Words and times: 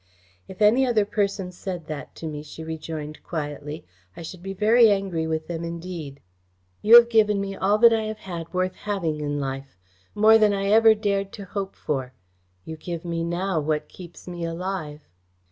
"If 0.47 0.63
any 0.63 0.83
other 0.87 1.05
person 1.05 1.51
said 1.51 1.85
that 1.85 2.15
to 2.15 2.25
me," 2.25 2.41
she 2.41 2.63
rejoined 2.63 3.21
quietly, 3.21 3.85
"I 4.17 4.23
should 4.23 4.41
be 4.41 4.51
very 4.55 4.89
angry 4.89 5.27
with 5.27 5.45
them 5.45 5.63
indeed. 5.63 6.21
You 6.81 6.95
have 6.95 7.07
given 7.07 7.39
me 7.39 7.55
all 7.55 7.77
that 7.77 7.93
I 7.93 8.05
have 8.05 8.17
had 8.17 8.51
worth 8.51 8.73
having 8.73 9.19
in 9.21 9.39
life 9.39 9.77
more 10.15 10.39
than 10.39 10.53
I 10.55 10.69
ever 10.71 10.95
dared 10.95 11.31
to 11.33 11.45
hope 11.45 11.75
for. 11.75 12.15
You 12.65 12.77
give 12.77 13.05
me 13.05 13.23
now 13.23 13.59
what 13.59 13.89
keeps 13.89 14.27
me 14.27 14.43
alive." 14.43 15.07